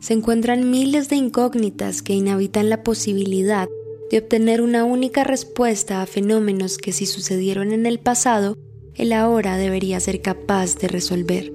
[0.00, 3.68] se encuentran miles de incógnitas que inhabitan la posibilidad
[4.10, 8.56] de obtener una única respuesta a fenómenos que si sucedieron en el pasado,
[8.94, 11.52] el ahora debería ser capaz de resolver.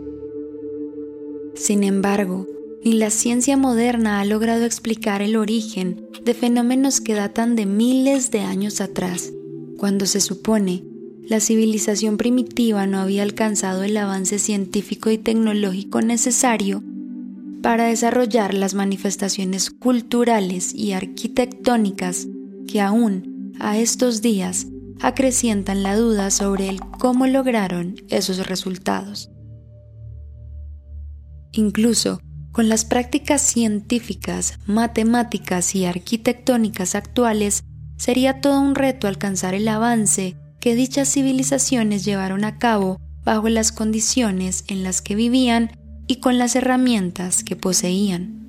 [1.55, 2.47] Sin embargo,
[2.83, 8.31] ni la ciencia moderna ha logrado explicar el origen de fenómenos que datan de miles
[8.31, 9.31] de años atrás,
[9.77, 10.83] cuando se supone
[11.27, 16.83] la civilización primitiva no había alcanzado el avance científico y tecnológico necesario
[17.61, 22.27] para desarrollar las manifestaciones culturales y arquitectónicas
[22.67, 24.67] que aún a estos días
[25.01, 29.29] acrecientan la duda sobre el cómo lograron esos resultados.
[31.51, 37.63] Incluso con las prácticas científicas, matemáticas y arquitectónicas actuales,
[37.97, 43.71] sería todo un reto alcanzar el avance que dichas civilizaciones llevaron a cabo bajo las
[43.71, 45.71] condiciones en las que vivían
[46.07, 48.41] y con las herramientas que poseían.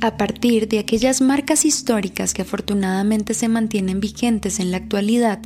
[0.00, 5.40] A partir de aquellas marcas históricas que afortunadamente se mantienen vigentes en la actualidad,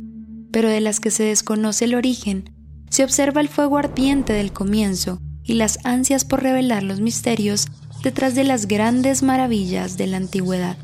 [0.51, 2.49] pero de las que se desconoce el origen,
[2.89, 7.67] se observa el fuego ardiente del comienzo y las ansias por revelar los misterios
[8.03, 10.77] detrás de las grandes maravillas de la antigüedad.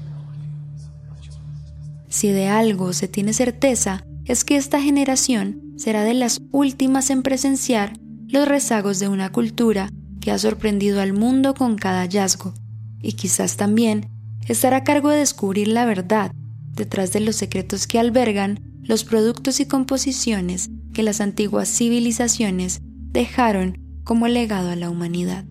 [2.09, 7.23] Si de algo se tiene certeza, es que esta generación será de las últimas en
[7.23, 7.93] presenciar
[8.33, 12.55] los rezagos de una cultura que ha sorprendido al mundo con cada hallazgo,
[12.99, 14.09] y quizás también
[14.47, 16.31] estará a cargo de descubrir la verdad
[16.73, 22.81] detrás de los secretos que albergan los productos y composiciones que las antiguas civilizaciones
[23.11, 25.45] dejaron como legado a la humanidad.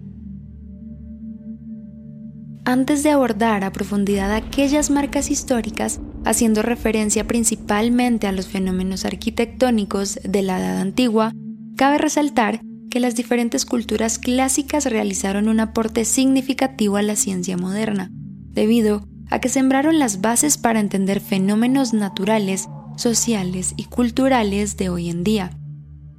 [2.64, 10.18] Antes de abordar a profundidad aquellas marcas históricas, haciendo referencia principalmente a los fenómenos arquitectónicos
[10.24, 11.32] de la Edad Antigua,
[11.76, 12.60] cabe resaltar
[12.92, 18.10] que las diferentes culturas clásicas realizaron un aporte significativo a la ciencia moderna,
[18.50, 25.08] debido a que sembraron las bases para entender fenómenos naturales, sociales y culturales de hoy
[25.08, 25.58] en día.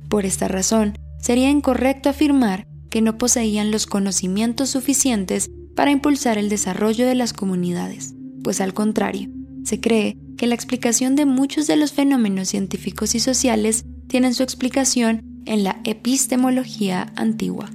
[0.09, 6.49] Por esta razón, sería incorrecto afirmar que no poseían los conocimientos suficientes para impulsar el
[6.49, 9.29] desarrollo de las comunidades, pues al contrario,
[9.63, 14.41] se cree que la explicación de muchos de los fenómenos científicos y sociales tienen su
[14.41, 17.69] explicación en la epistemología antigua.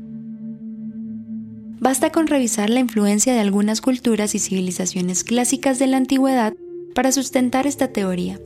[1.81, 6.55] Basta con revisar la influencia de algunas culturas y civilizaciones clásicas de la antigüedad
[6.95, 8.41] para sustentar esta teoría,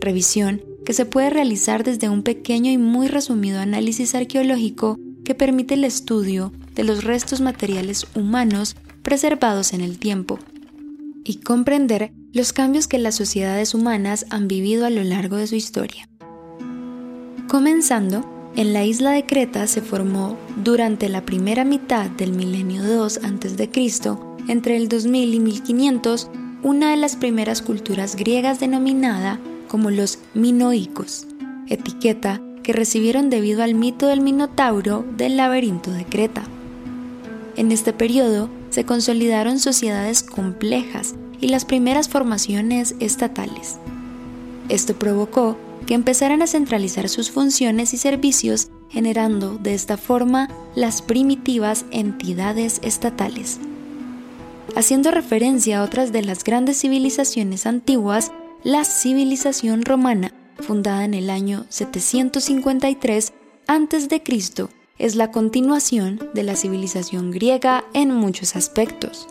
[0.00, 5.74] revisión que se puede realizar desde un pequeño y muy resumido análisis arqueológico que permite
[5.74, 10.38] el estudio de los restos materiales humanos preservados en el tiempo
[11.24, 15.54] y comprender los cambios que las sociedades humanas han vivido a lo largo de su
[15.54, 16.08] historia.
[17.48, 23.16] Comenzando, en la isla de Creta se formó durante la primera mitad del milenio II
[23.22, 23.70] a.C.,
[24.46, 26.30] entre el 2000 y 1500,
[26.62, 31.26] una de las primeras culturas griegas denominada como los minoicos,
[31.68, 36.42] etiqueta que recibieron debido al mito del Minotauro del laberinto de Creta.
[37.56, 43.78] En este periodo se consolidaron sociedades complejas y las primeras formaciones estatales.
[44.68, 51.02] Esto provocó que empezaran a centralizar sus funciones y servicios, generando de esta forma las
[51.02, 53.58] primitivas entidades estatales.
[54.76, 61.30] Haciendo referencia a otras de las grandes civilizaciones antiguas, la civilización romana, fundada en el
[61.30, 63.32] año 753
[63.66, 64.68] a.C.,
[64.98, 69.26] es la continuación de la civilización griega en muchos aspectos.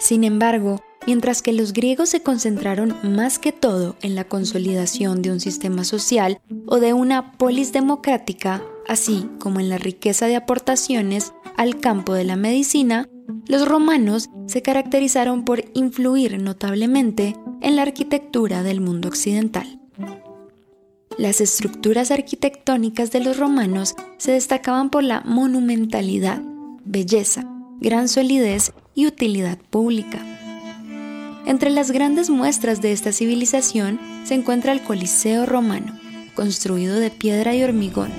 [0.00, 5.30] Sin embargo, mientras que los griegos se concentraron más que todo en la consolidación de
[5.30, 11.34] un sistema social o de una polis democrática, así como en la riqueza de aportaciones
[11.58, 13.08] al campo de la medicina,
[13.46, 19.78] los romanos se caracterizaron por influir notablemente en la arquitectura del mundo occidental.
[21.18, 26.40] Las estructuras arquitectónicas de los romanos se destacaban por la monumentalidad,
[26.86, 27.44] belleza,
[27.80, 30.18] gran solidez y utilidad pública.
[31.46, 35.98] Entre las grandes muestras de esta civilización se encuentra el Coliseo romano,
[36.34, 38.10] construido de piedra y hormigón,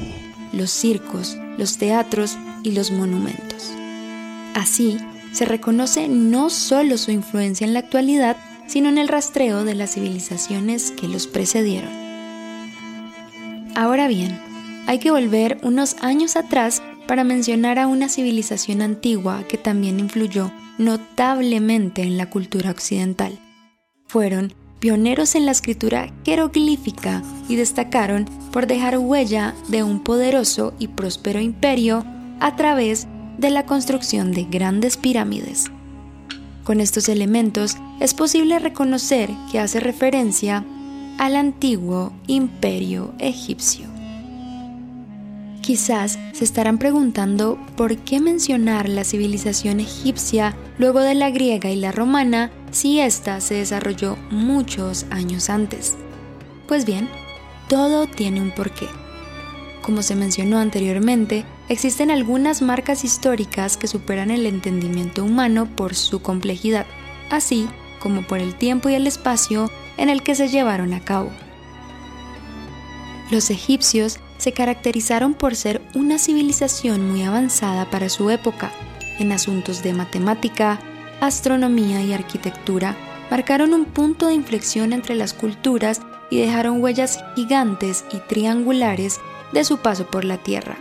[0.54, 3.72] los circos, los teatros y los monumentos.
[4.56, 4.98] Así,
[5.34, 9.94] se reconoce no solo su influencia en la actualidad, sino en el rastreo de las
[9.94, 11.92] civilizaciones que los precedieron.
[13.76, 14.42] Ahora bien,
[14.88, 20.52] hay que volver unos años atrás para mencionar a una civilización antigua que también influyó
[20.78, 23.40] notablemente en la cultura occidental.
[24.08, 30.88] Fueron pioneros en la escritura jeroglífica y destacaron por dejar huella de un poderoso y
[30.88, 32.04] próspero imperio
[32.40, 33.08] a través
[33.38, 35.72] de la construcción de grandes pirámides.
[36.64, 40.66] Con estos elementos es posible reconocer que hace referencia
[41.18, 43.91] al antiguo imperio egipcio.
[45.62, 51.76] Quizás se estarán preguntando por qué mencionar la civilización egipcia luego de la griega y
[51.76, 55.96] la romana si ésta se desarrolló muchos años antes.
[56.68, 57.08] Pues bien,
[57.68, 58.88] todo tiene un porqué.
[59.84, 66.22] Como se mencionó anteriormente, existen algunas marcas históricas que superan el entendimiento humano por su
[66.22, 66.86] complejidad,
[67.30, 67.68] así
[68.00, 71.30] como por el tiempo y el espacio en el que se llevaron a cabo.
[73.30, 78.72] Los egipcios se caracterizaron por ser una civilización muy avanzada para su época.
[79.20, 80.80] En asuntos de matemática,
[81.20, 82.98] astronomía y arquitectura,
[83.30, 86.02] marcaron un punto de inflexión entre las culturas
[86.32, 89.20] y dejaron huellas gigantes y triangulares
[89.54, 90.76] de su paso por la Tierra,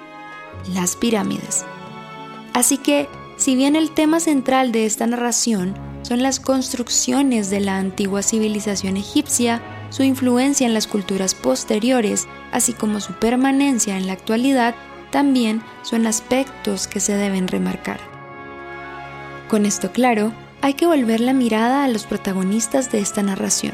[0.72, 1.66] las pirámides.
[2.54, 7.76] Así que, si bien el tema central de esta narración son las construcciones de la
[7.76, 14.14] antigua civilización egipcia, su influencia en las culturas posteriores, así como su permanencia en la
[14.14, 14.74] actualidad,
[15.10, 18.00] también son aspectos que se deben remarcar.
[19.48, 20.32] Con esto claro,
[20.62, 23.72] hay que volver la mirada a los protagonistas de esta narración.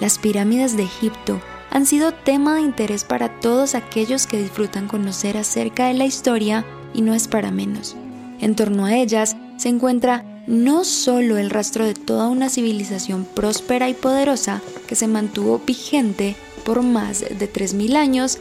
[0.00, 1.40] Las pirámides de Egipto
[1.70, 6.64] han sido tema de interés para todos aquellos que disfrutan conocer acerca de la historia
[6.94, 7.96] y no es para menos.
[8.40, 13.88] En torno a ellas se encuentra no solo el rastro de toda una civilización próspera
[13.88, 18.38] y poderosa que se mantuvo vigente por más de 3.000 años,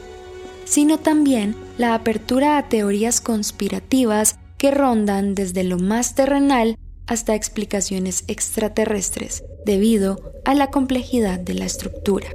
[0.66, 8.24] sino también la apertura a teorías conspirativas que rondan desde lo más terrenal hasta explicaciones
[8.28, 12.30] extraterrestres, debido a la complejidad de la estructura.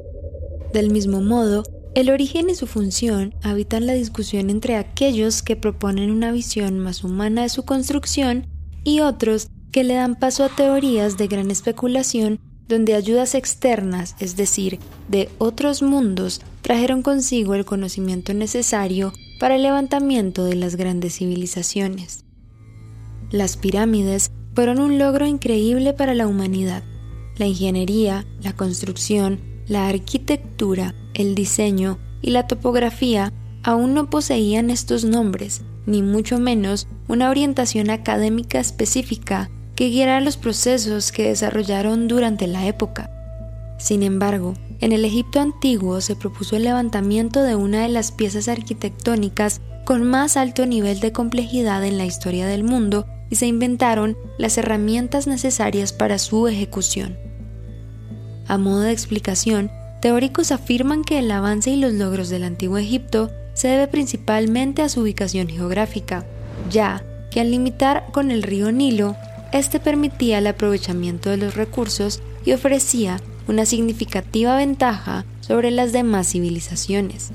[0.73, 1.65] Del mismo modo,
[1.97, 7.03] el origen y su función habitan la discusión entre aquellos que proponen una visión más
[7.03, 8.47] humana de su construcción
[8.85, 12.41] y otros que le dan paso a teorías de gran especulación
[12.71, 14.79] donde ayudas externas, es decir,
[15.09, 22.25] de otros mundos, trajeron consigo el conocimiento necesario para el levantamiento de las grandes civilizaciones.
[23.31, 26.85] Las pirámides fueron un logro increíble para la humanidad.
[27.37, 33.33] La ingeniería, la construcción, la arquitectura, el diseño y la topografía
[33.63, 39.51] aún no poseían estos nombres, ni mucho menos una orientación académica específica
[39.81, 43.09] que guiara los procesos que desarrollaron durante la época.
[43.79, 48.49] Sin embargo, en el Egipto antiguo se propuso el levantamiento de una de las piezas
[48.49, 54.19] arquitectónicas con más alto nivel de complejidad en la historia del mundo y se inventaron
[54.37, 57.17] las herramientas necesarias para su ejecución.
[58.49, 59.71] A modo de explicación,
[60.03, 64.91] teóricos afirman que el avance y los logros del antiguo Egipto se debe principalmente a
[64.91, 66.27] su ubicación geográfica,
[66.71, 69.17] ya que al limitar con el río Nilo
[69.53, 76.29] este permitía el aprovechamiento de los recursos y ofrecía una significativa ventaja sobre las demás
[76.29, 77.31] civilizaciones.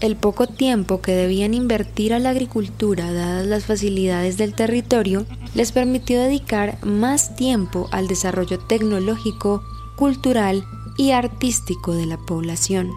[0.00, 5.72] El poco tiempo que debían invertir a la agricultura dadas las facilidades del territorio les
[5.72, 9.62] permitió dedicar más tiempo al desarrollo tecnológico,
[9.96, 10.64] cultural
[10.96, 12.90] y artístico de la población.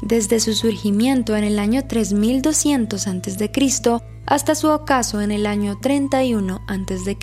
[0.00, 6.60] Desde su surgimiento en el año 3200 a.C., hasta su ocaso en el año 31
[6.66, 7.16] a.C.,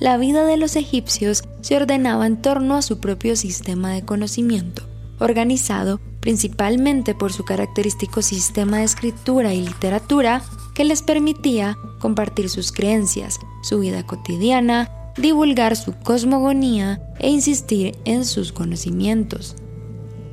[0.00, 4.82] la vida de los egipcios se ordenaba en torno a su propio sistema de conocimiento,
[5.18, 10.42] organizado principalmente por su característico sistema de escritura y literatura
[10.74, 18.24] que les permitía compartir sus creencias, su vida cotidiana, divulgar su cosmogonía e insistir en
[18.24, 19.56] sus conocimientos.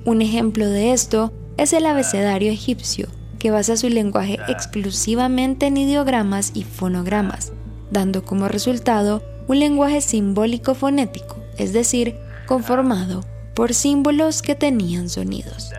[0.05, 3.07] Un ejemplo de esto es el abecedario egipcio,
[3.39, 7.51] que basa su lenguaje exclusivamente en ideogramas y fonogramas,
[7.89, 12.15] dando como resultado un lenguaje simbólico fonético, es decir,
[12.45, 13.23] conformado
[13.55, 15.71] por símbolos que tenían sonidos.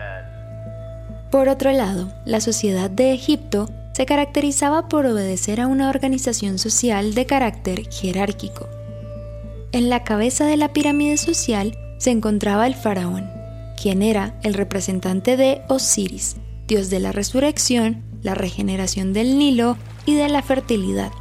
[1.31, 7.13] Por otro lado, la sociedad de Egipto se caracterizaba por obedecer a una organización social
[7.13, 8.67] de carácter jerárquico.
[9.71, 13.29] En la cabeza de la pirámide social se encontraba el faraón,
[13.81, 16.35] quien era el representante de Osiris,
[16.71, 19.75] dios de la resurrección, la regeneración del Nilo
[20.05, 21.11] y de la fertilidad.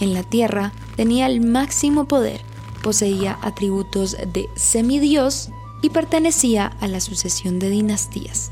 [0.00, 2.40] En la tierra tenía el máximo poder,
[2.82, 5.50] poseía atributos de semidios
[5.82, 8.50] y pertenecía a la sucesión de dinastías.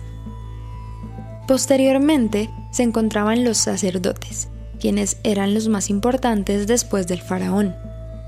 [1.49, 4.47] Posteriormente se encontraban los sacerdotes,
[4.79, 7.75] quienes eran los más importantes después del faraón.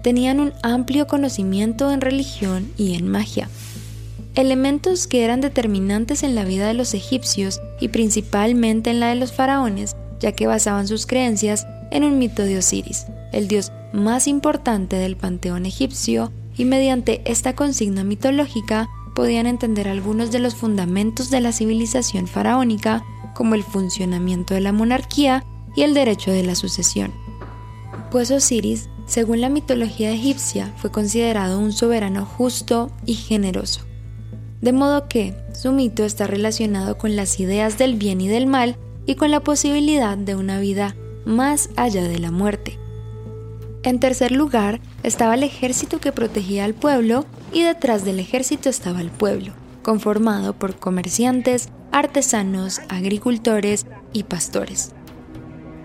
[0.02, 3.48] Tenían un amplio conocimiento en religión y en magia,
[4.38, 9.16] elementos que eran determinantes en la vida de los egipcios y principalmente en la de
[9.16, 14.28] los faraones, ya que basaban sus creencias en un mito de Osiris, el dios más
[14.28, 21.30] importante del panteón egipcio, y mediante esta consigna mitológica podían entender algunos de los fundamentos
[21.30, 23.02] de la civilización faraónica,
[23.35, 27.12] como el funcionamiento de la monarquía y el derecho de la sucesión.
[28.12, 33.88] Pues Osiris, según la mitología egipcia, fue considerado un soberano justo y generoso.
[34.60, 38.76] De modo que su mito está relacionado con las ideas del bien y del mal
[39.06, 42.78] y con la posibilidad de una vida más allá de la muerte.
[43.82, 49.00] En tercer lugar estaba el ejército que protegía al pueblo y detrás del ejército estaba
[49.00, 54.92] el pueblo, conformado por comerciantes, artesanos, agricultores y pastores.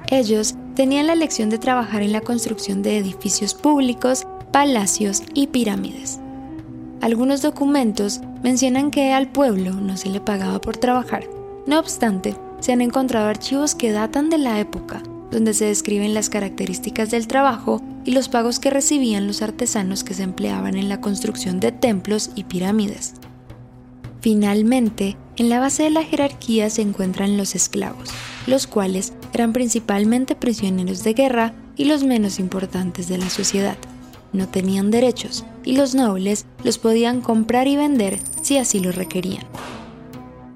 [0.09, 6.19] Ellos tenían la lección de trabajar en la construcción de edificios públicos, palacios y pirámides.
[7.03, 11.27] Algunos documentos mencionan que al pueblo no se le pagaba por trabajar.
[11.67, 16.29] No obstante, se han encontrado archivos que datan de la época, donde se describen las
[16.29, 21.01] características del trabajo y los pagos que recibían los artesanos que se empleaban en la
[21.01, 23.15] construcción de templos y pirámides.
[24.21, 28.11] Finalmente, en la base de la jerarquía se encuentran los esclavos,
[28.47, 33.75] los cuales eran principalmente prisioneros de guerra y los menos importantes de la sociedad
[34.33, 39.45] no tenían derechos y los nobles los podían comprar y vender si así lo requerían.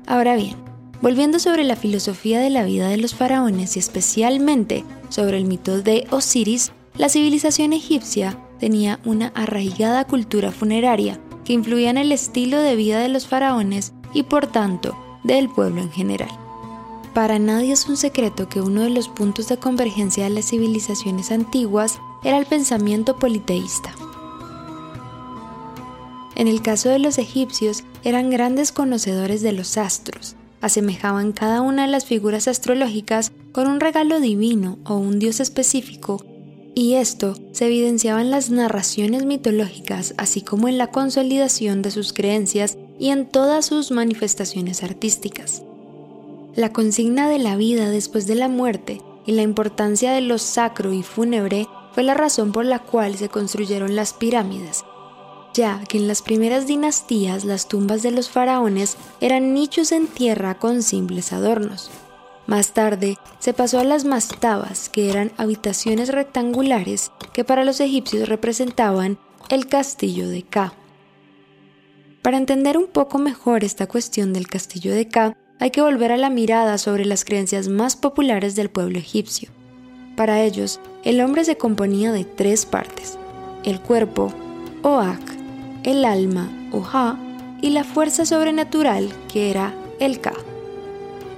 [0.05, 0.55] Ahora bien,
[1.01, 5.81] volviendo sobre la filosofía de la vida de los faraones y especialmente sobre el mito
[5.81, 12.59] de Osiris, la civilización egipcia tenía una arraigada cultura funeraria que influía en el estilo
[12.59, 16.29] de vida de los faraones y por tanto del pueblo en general.
[17.13, 21.31] Para nadie es un secreto que uno de los puntos de convergencia de las civilizaciones
[21.31, 23.93] antiguas era el pensamiento politeísta.
[26.35, 31.85] En el caso de los egipcios, eran grandes conocedores de los astros, asemejaban cada una
[31.85, 36.23] de las figuras astrológicas con un regalo divino o un dios específico,
[36.75, 42.13] y esto se evidenciaba en las narraciones mitológicas, así como en la consolidación de sus
[42.13, 45.63] creencias y en todas sus manifestaciones artísticas.
[46.55, 50.93] La consigna de la vida después de la muerte y la importancia de lo sacro
[50.93, 51.67] y fúnebre
[51.97, 54.85] fue la razón por la cual se construyeron las pirámides,
[55.55, 60.59] ya que en las primeras dinastías las tumbas de los faraones eran nichos en tierra
[60.59, 61.89] con simples adornos.
[62.45, 68.29] Más tarde se pasó a las mastabas, que eran habitaciones rectangulares que para los egipcios
[68.29, 69.17] representaban
[69.49, 70.75] el castillo de Ka.
[72.21, 76.17] Para entender un poco mejor esta cuestión del castillo de Ka, hay que volver a
[76.17, 79.56] la mirada sobre las creencias más populares del pueblo egipcio.
[80.17, 83.19] Para ellos, el hombre se componía de tres partes,
[83.63, 84.33] el cuerpo,
[84.81, 85.21] Oak,
[85.83, 87.19] el alma, Oha,
[87.61, 90.33] y la fuerza sobrenatural, que era el Ka.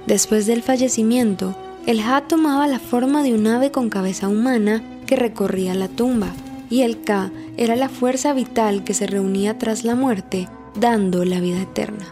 [0.06, 5.14] Después del fallecimiento, el Ha tomaba la forma de un ave con cabeza humana que
[5.14, 6.32] recorría la tumba,
[6.70, 11.40] y el Ka era la fuerza vital que se reunía tras la muerte, dando la
[11.40, 12.06] vida eterna.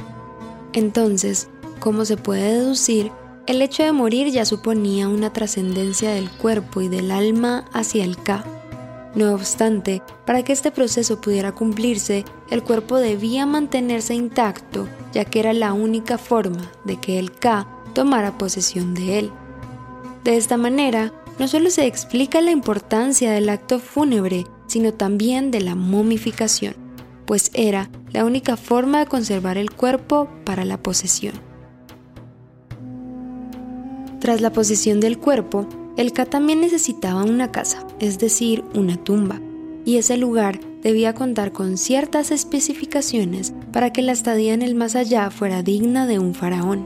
[0.75, 1.49] Entonces,
[1.81, 3.11] como se puede deducir,
[3.49, 8.23] el hecho de morir ya suponía una trascendencia del cuerpo y del alma hacia el
[8.23, 8.45] Ka.
[9.15, 15.41] No obstante, para que este proceso pudiera cumplirse, el cuerpo debía mantenerse intacto, ya que
[15.41, 19.31] era la única forma de que el Ka tomara posesión de él.
[20.25, 25.63] De esta manera, no solo se explica la importancia del acto fúnebre, sino también de
[25.63, 26.75] la momificación,
[27.25, 31.48] pues era la única forma de conservar el cuerpo para la posesión.
[34.21, 39.41] Tras la posesión del cuerpo, el Ka también necesitaba una casa, es decir, una tumba,
[39.85, 44.97] y ese lugar debía contar con ciertas especificaciones para que la estadía en el más
[44.97, 46.85] allá fuera digna de un faraón.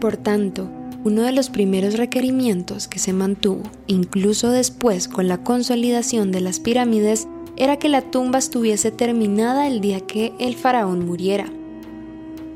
[0.00, 0.68] Por tanto,
[1.04, 6.60] uno de los primeros requerimientos que se mantuvo, incluso después con la consolidación de las
[6.60, 11.46] pirámides, era que la tumba estuviese terminada el día que el faraón muriera.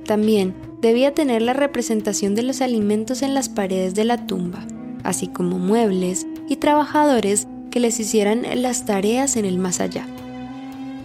[0.04, 0.54] También
[0.84, 4.66] debía tener la representación de los alimentos en las paredes de la tumba,
[5.02, 10.06] así como muebles y trabajadores que les hicieran las tareas en el más allá.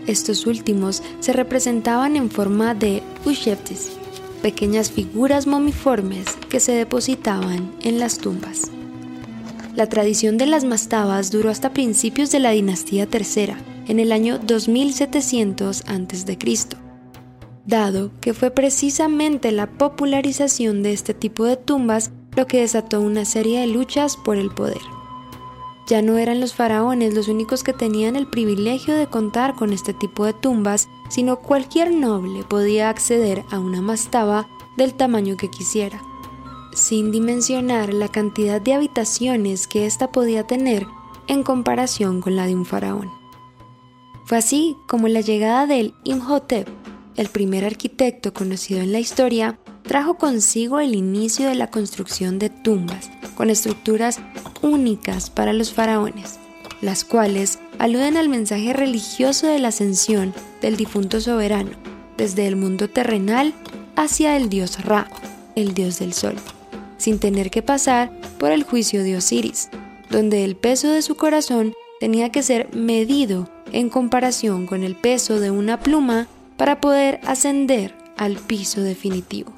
[0.06, 3.92] Estos últimos se representaban en forma de usheptis,
[4.42, 8.72] pequeñas figuras momiformes que se depositaban en las tumbas.
[9.78, 13.58] La tradición de las mastabas duró hasta principios de la dinastía tercera,
[13.88, 16.89] en el año 2700 a.C.,
[17.70, 23.26] dado que fue precisamente la popularización de este tipo de tumbas lo que desató una
[23.26, 24.82] serie de luchas por el poder.
[25.88, 29.94] Ya no eran los faraones los únicos que tenían el privilegio de contar con este
[29.94, 34.48] tipo de tumbas, sino cualquier noble podía acceder a una mastaba
[34.78, 36.00] del tamaño que quisiera,
[36.74, 40.86] sin dimensionar la cantidad de habitaciones que ésta podía tener
[41.28, 43.10] en comparación con la de un faraón.
[44.26, 46.70] Fue así como la llegada del Imhotep,
[47.20, 52.50] el primer arquitecto conocido en la historia, trajo consigo el inicio de la construcción de
[52.50, 54.22] tumbas, con estructuras
[54.62, 56.40] únicas para los faraones,
[56.82, 61.72] las cuales aluden al mensaje religioso de la ascensión del difunto soberano,
[62.16, 63.54] desde el mundo terrenal
[63.98, 65.12] hacia el dios Ra,
[65.58, 66.36] el dios del sol,
[66.98, 69.68] sin tener que pasar por el juicio de Osiris,
[70.10, 75.42] donde el peso de su corazón tenía que ser medido en comparación con el peso
[75.42, 79.54] de una pluma para poder ascender al piso definitivo.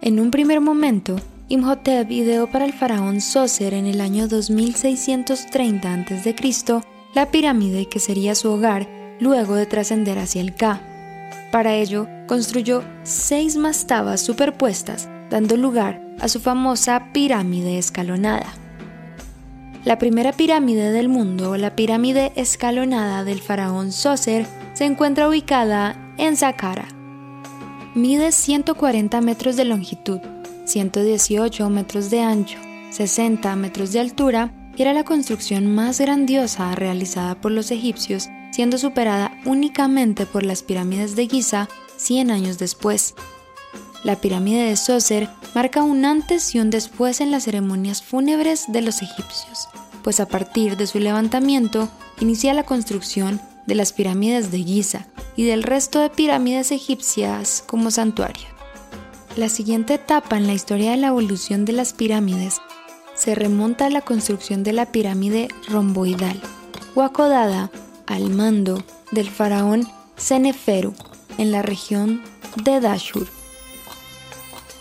[0.00, 1.16] En un primer momento,
[1.48, 6.34] Imhotep ideó para el faraón Sócer en el año 2630 a.C.
[7.14, 10.80] la pirámide que sería su hogar luego de trascender hacia el Ka.
[11.50, 18.54] Para ello, construyó seis mastabas superpuestas, dando lugar a su famosa pirámide escalonada.
[19.84, 24.46] La primera pirámide del mundo, la pirámide escalonada del faraón Sócer,
[24.76, 26.86] se encuentra ubicada en Saqqara.
[27.94, 30.20] Mide 140 metros de longitud,
[30.66, 32.58] 118 metros de ancho,
[32.90, 38.76] 60 metros de altura y era la construcción más grandiosa realizada por los egipcios, siendo
[38.76, 43.14] superada únicamente por las pirámides de Giza 100 años después.
[44.04, 48.82] La pirámide de Sócer marca un antes y un después en las ceremonias fúnebres de
[48.82, 49.70] los egipcios,
[50.02, 51.88] pues a partir de su levantamiento
[52.20, 55.06] inicia la construcción de las pirámides de Giza
[55.36, 58.46] y del resto de pirámides egipcias como santuario.
[59.36, 62.60] La siguiente etapa en la historia de la evolución de las pirámides
[63.14, 66.40] se remonta a la construcción de la pirámide romboidal
[66.94, 67.70] o acodada
[68.06, 70.94] al mando del faraón Seneferu
[71.38, 72.22] en la región
[72.62, 73.26] de Dashur.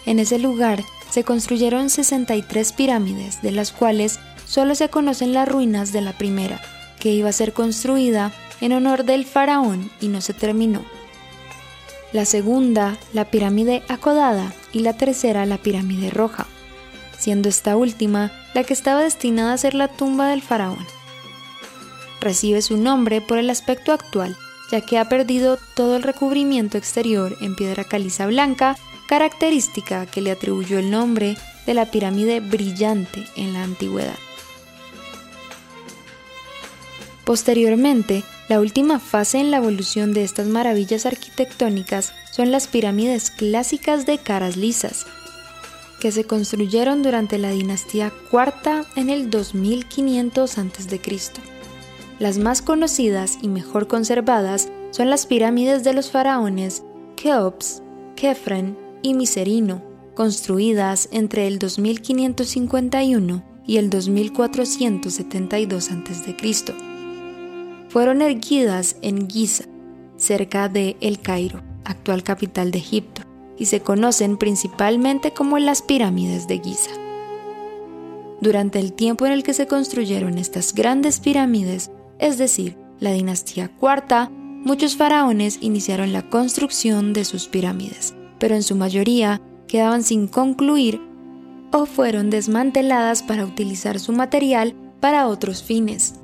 [0.05, 5.91] En ese lugar se construyeron 63 pirámides, de las cuales solo se conocen las ruinas
[5.91, 6.61] de la primera,
[6.99, 10.83] que iba a ser construida en honor del faraón y no se terminó.
[12.13, 16.47] La segunda, la pirámide acodada, y la tercera, la pirámide roja,
[17.17, 20.85] siendo esta última la que estaba destinada a ser la tumba del faraón.
[22.21, 24.35] Recibe su nombre por el aspecto actual,
[24.71, 28.75] ya que ha perdido todo el recubrimiento exterior en piedra caliza blanca
[29.07, 34.17] característica que le atribuyó el nombre de la pirámide brillante en la antigüedad.
[37.23, 44.05] Posteriormente, la última fase en la evolución de estas maravillas arquitectónicas son las pirámides clásicas
[44.05, 45.07] de caras lisas,
[45.99, 51.01] que se construyeron durante la dinastía IV en el 2500 a.C.
[52.19, 56.83] Las más conocidas y mejor conservadas son las pirámides de los faraones
[57.15, 57.81] Keops,
[58.15, 66.84] Kefren y Miserino, construidas entre el 2551 y el 2472 a.C.
[67.95, 69.63] Fueron erguidas en Giza,
[70.17, 73.21] cerca de El Cairo, actual capital de Egipto,
[73.57, 76.91] y se conocen principalmente como las pirámides de Giza.
[78.41, 83.69] Durante el tiempo en el que se construyeron estas grandes pirámides, es decir, la dinastía
[83.69, 90.27] cuarta, muchos faraones iniciaron la construcción de sus pirámides pero en su mayoría quedaban sin
[90.27, 91.01] concluir
[91.71, 96.15] o fueron desmanteladas para utilizar su material para otros fines.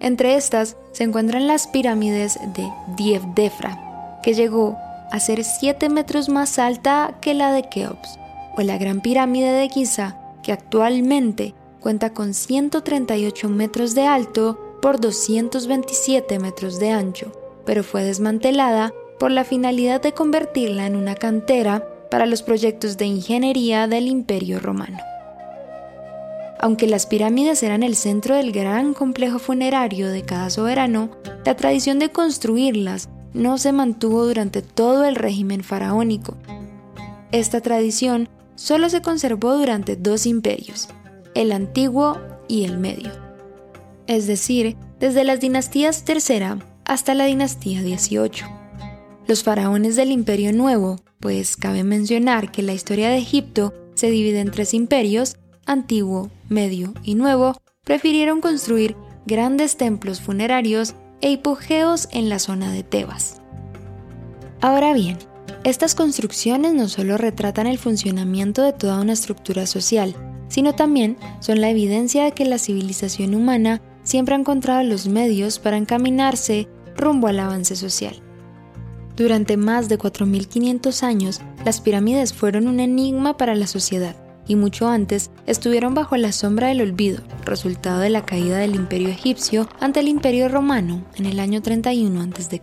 [0.00, 4.76] Entre estas se encuentran las pirámides de Dievdefra, que llegó
[5.10, 8.18] a ser 7 metros más alta que la de Keops,
[8.56, 15.00] o la Gran Pirámide de Giza, que actualmente cuenta con 138 metros de alto por
[15.00, 17.32] 227 metros de ancho,
[17.64, 23.06] pero fue desmantelada por la finalidad de convertirla en una cantera para los proyectos de
[23.06, 24.98] ingeniería del Imperio Romano.
[26.60, 31.10] Aunque las pirámides eran el centro del gran complejo funerario de cada soberano,
[31.44, 36.36] la tradición de construirlas no se mantuvo durante todo el régimen faraónico.
[37.30, 40.88] Esta tradición solo se conservó durante dos imperios,
[41.34, 42.18] el antiguo
[42.48, 43.12] y el medio,
[44.06, 48.58] es decir, desde las dinastías tercera hasta la dinastía 18
[49.28, 54.40] los faraones del Imperio Nuevo, pues cabe mencionar que la historia de Egipto se divide
[54.40, 55.36] en tres imperios,
[55.68, 57.54] antiguo, medio y nuevo,
[57.84, 63.40] prefirieron construir grandes templos funerarios e hipogeos en la zona de Tebas.
[64.60, 65.18] Ahora bien,
[65.64, 70.14] estas construcciones no solo retratan el funcionamiento de toda una estructura social,
[70.48, 75.58] sino también son la evidencia de que la civilización humana siempre ha encontrado los medios
[75.58, 78.22] para encaminarse rumbo al avance social.
[79.16, 84.16] Durante más de 4.500 años, las pirámides fueron un enigma para la sociedad
[84.48, 89.10] y mucho antes estuvieron bajo la sombra del olvido, resultado de la caída del imperio
[89.10, 92.60] egipcio ante el imperio romano en el año 31 a.C.,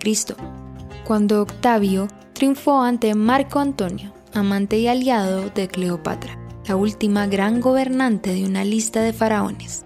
[1.06, 8.34] cuando Octavio triunfó ante Marco Antonio, amante y aliado de Cleopatra, la última gran gobernante
[8.34, 9.86] de una lista de faraones.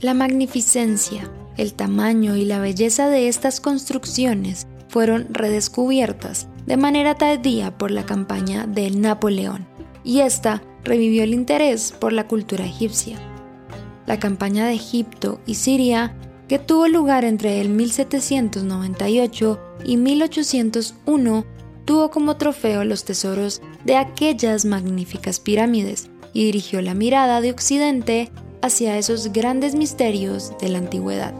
[0.00, 7.78] La magnificencia, el tamaño y la belleza de estas construcciones fueron redescubiertas de manera tardía
[7.78, 9.66] por la campaña de Napoleón,
[10.04, 13.18] y esta revivió el interés por la cultura egipcia.
[14.06, 16.14] La campaña de Egipto y Siria,
[16.48, 21.44] que tuvo lugar entre el 1798 y 1801,
[21.84, 28.30] tuvo como trofeo los tesoros de aquellas magníficas pirámides y dirigió la mirada de Occidente
[28.60, 31.34] hacia esos grandes misterios de la antigüedad.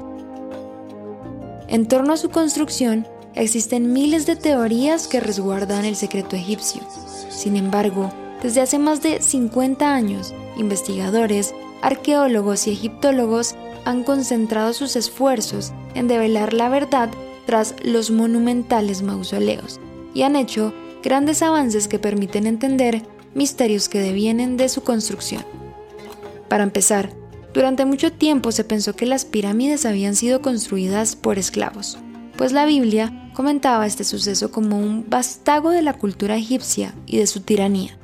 [1.69, 6.83] En torno a su construcción existen miles de teorías que resguardan el secreto egipcio.
[7.31, 14.97] Sin embargo, desde hace más de 50 años, investigadores, arqueólogos y egiptólogos han concentrado sus
[14.97, 17.11] esfuerzos en develar la verdad
[17.47, 19.81] tras los monumentales mausoleos
[20.15, 23.03] y han hecho grandes avances que permiten entender
[23.35, 25.45] misterios que devienen de su construcción.
[26.49, 27.11] Para empezar,
[27.55, 31.99] durante mucho tiempo se pensó que las pirámides habían sido construidas por esclavos,
[32.37, 37.27] pues la Biblia comentaba este suceso como un vástago de la cultura egipcia y de
[37.27, 37.99] su tiranía.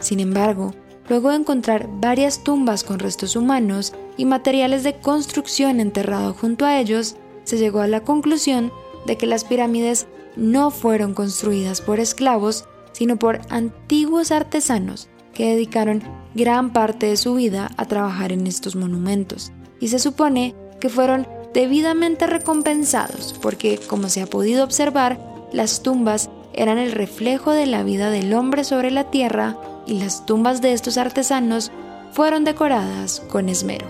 [0.00, 0.74] Sin embargo,
[1.08, 6.78] luego de encontrar varias tumbas con restos humanos y materiales de construcción enterrados junto a
[6.78, 8.72] ellos, se llegó a la conclusión
[9.06, 10.06] de que las pirámides
[10.36, 16.02] no fueron construidas por esclavos, sino por antiguos artesanos que dedicaron
[16.34, 21.26] gran parte de su vida a trabajar en estos monumentos, y se supone que fueron
[21.54, 25.18] debidamente recompensados porque, como se ha podido observar,
[25.52, 29.56] las tumbas eran el reflejo de la vida del hombre sobre la tierra
[29.86, 31.70] y las tumbas de estos artesanos
[32.12, 33.86] fueron decoradas con esmero.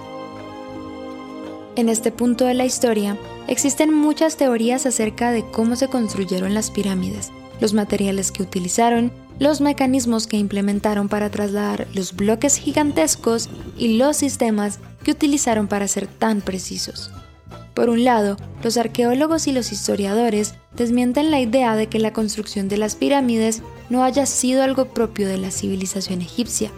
[1.76, 6.70] En este punto de la historia, existen muchas teorías acerca de cómo se construyeron las
[6.70, 13.98] pirámides, los materiales que utilizaron, los mecanismos que implementaron para trasladar los bloques gigantescos y
[13.98, 17.10] los sistemas que utilizaron para ser tan precisos.
[17.74, 22.68] Por un lado, los arqueólogos y los historiadores desmienten la idea de que la construcción
[22.68, 26.70] de las pirámides no haya sido algo propio de la civilización egipcia,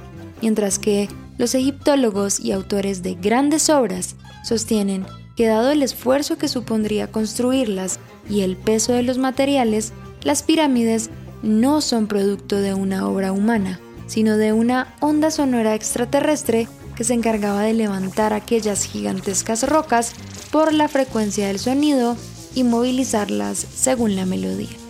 [0.43, 6.49] mientras que los egiptólogos y autores de grandes obras sostienen que dado el esfuerzo que
[6.49, 9.93] supondría construirlas y el peso de los materiales,
[10.23, 11.11] las pirámides
[11.43, 16.67] no son producto de una obra humana, sino de una onda sonora extraterrestre
[16.97, 20.15] que se encargaba de levantar aquellas gigantescas rocas
[20.51, 22.17] por la frecuencia del sonido
[22.55, 24.88] y movilizarlas según la melodía.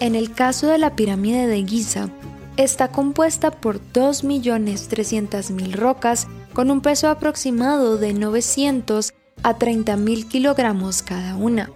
[0.00, 2.08] En el caso de la pirámide de Giza,
[2.56, 11.36] está compuesta por 2.300.000 rocas con un peso aproximado de 900 a 30.000 kilogramos cada
[11.36, 11.70] una.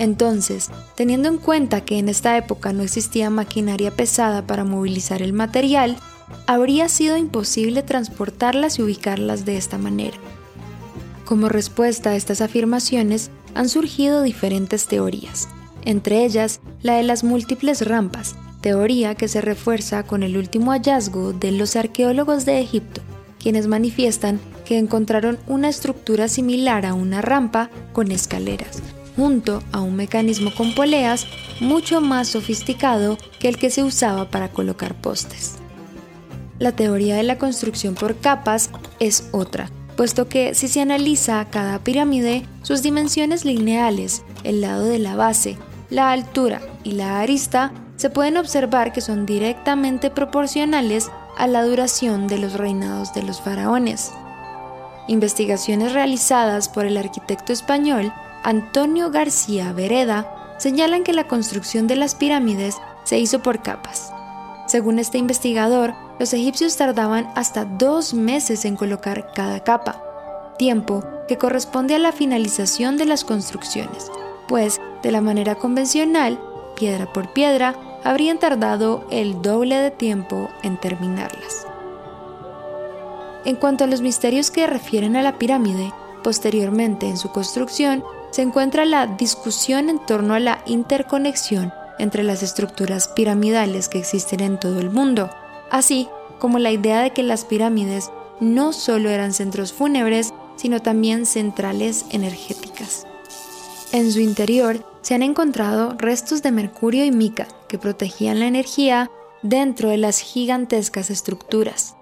[0.00, 5.32] Entonces, teniendo en cuenta que en esta época no existía maquinaria pesada para movilizar el
[5.32, 5.96] material,
[6.46, 10.16] habría sido imposible transportarlas y ubicarlas de esta manera.
[11.24, 15.48] Como respuesta a estas afirmaciones han surgido diferentes teorías,
[15.84, 21.32] entre ellas la de las múltiples rampas, teoría que se refuerza con el último hallazgo
[21.32, 23.00] de los arqueólogos de Egipto,
[23.38, 28.82] quienes manifiestan que encontraron una estructura similar a una rampa con escaleras,
[29.16, 31.26] junto a un mecanismo con poleas
[31.60, 35.54] mucho más sofisticado que el que se usaba para colocar postes.
[36.58, 41.78] La teoría de la construcción por capas es otra, puesto que si se analiza cada
[41.78, 45.56] pirámide, sus dimensiones lineales, el lado de la base,
[45.90, 52.28] la altura y la arista, se pueden observar que son directamente proporcionales a la duración
[52.28, 54.12] de los reinados de los faraones.
[55.08, 58.12] Investigaciones realizadas por el arquitecto español
[58.44, 64.12] Antonio García Vereda señalan que la construcción de las pirámides se hizo por capas.
[64.66, 70.02] Según este investigador, los egipcios tardaban hasta dos meses en colocar cada capa,
[70.58, 74.10] tiempo que corresponde a la finalización de las construcciones,
[74.46, 76.40] pues de la manera convencional,
[76.76, 81.66] piedra por piedra, habrían tardado el doble de tiempo en terminarlas.
[83.44, 85.92] En cuanto a los misterios que refieren a la pirámide,
[86.28, 92.42] Posteriormente, en su construcción, se encuentra la discusión en torno a la interconexión entre las
[92.42, 95.30] estructuras piramidales que existen en todo el mundo,
[95.70, 96.08] así
[96.38, 102.04] como la idea de que las pirámides no solo eran centros fúnebres, sino también centrales
[102.10, 103.07] energéticas.
[103.90, 109.10] En su interior se han encontrado restos de mercurio y mica que protegían la energía
[109.42, 111.96] dentro de las gigantescas estructuras.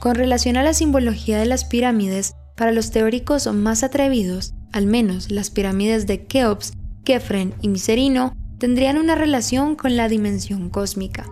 [0.00, 5.30] Con relación a la simbología de las pirámides, para los teóricos más atrevidos, al menos
[5.30, 6.72] las pirámides de Keops,
[7.04, 11.26] Kefren y Miserino tendrían una relación con la dimensión cósmica.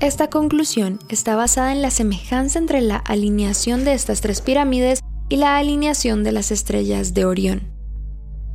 [0.00, 5.36] Esta conclusión está basada en la semejanza entre la alineación de estas tres pirámides y
[5.36, 7.77] la alineación de las estrellas de Orión.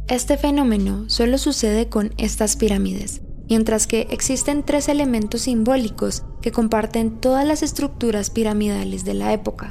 [0.09, 7.21] Este fenómeno solo sucede con estas pirámides, mientras que existen tres elementos simbólicos que comparten
[7.21, 9.69] todas las estructuras piramidales de la época.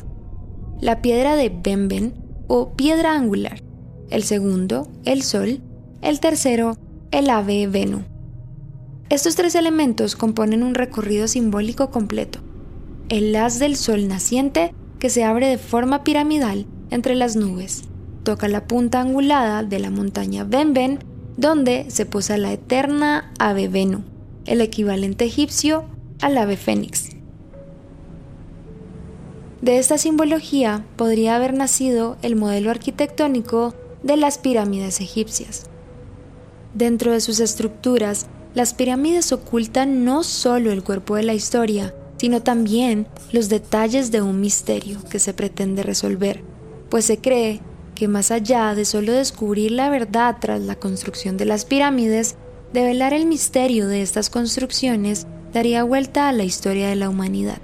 [0.80, 2.14] La piedra de Benben
[2.48, 3.62] o piedra angular,
[4.08, 5.60] el segundo, el sol,
[6.00, 6.78] el tercero,
[7.10, 8.04] el ave Venu.
[9.10, 12.38] Estos tres elementos componen un recorrido simbólico completo.
[13.10, 17.84] El haz del sol naciente que se abre de forma piramidal entre las nubes.
[18.24, 21.00] Toca la punta angulada de la montaña Benben,
[21.36, 24.02] donde se posa la eterna ave Venu,
[24.44, 25.84] el equivalente egipcio
[26.20, 27.10] al ave fénix.
[29.60, 35.66] De esta simbología podría haber nacido el modelo arquitectónico de las pirámides egipcias.
[36.74, 42.42] Dentro de sus estructuras, las pirámides ocultan no solo el cuerpo de la historia, sino
[42.42, 46.42] también los detalles de un misterio que se pretende resolver,
[46.88, 47.60] pues se cree
[48.02, 52.34] que más allá de solo descubrir la verdad tras la construcción de las pirámides,
[52.72, 57.58] develar el misterio de estas construcciones daría vuelta a la historia de la humanidad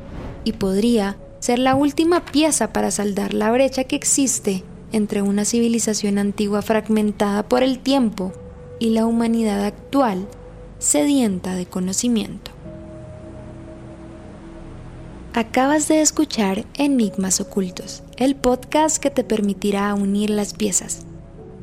[0.44, 6.18] y podría ser la última pieza para saldar la brecha que existe entre una civilización
[6.18, 8.33] antigua fragmentada por el tiempo
[8.79, 10.29] y la humanidad actual
[10.79, 12.53] sedienta de conocimiento.
[15.38, 21.07] Acabas de escuchar Enigmas Ocultos, el podcast que te permitirá unir las piezas.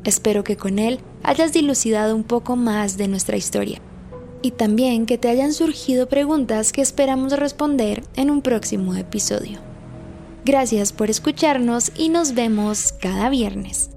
[0.02, 3.82] Espero que con él hayas dilucidado un poco más de nuestra historia
[4.40, 9.58] y también que te hayan surgido preguntas que esperamos responder en un próximo episodio.
[10.46, 13.90] Gracias por escucharnos y nos vemos cada viernes.